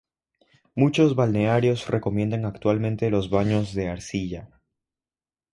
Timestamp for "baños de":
3.29-3.89